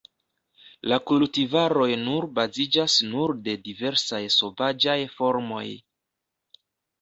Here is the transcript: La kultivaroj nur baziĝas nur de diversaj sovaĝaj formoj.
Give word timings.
La 0.91 0.97
kultivaroj 1.09 1.89
nur 2.05 2.27
baziĝas 2.39 2.95
nur 3.11 3.35
de 3.49 3.55
diversaj 3.69 4.23
sovaĝaj 4.37 4.97
formoj. 5.19 5.63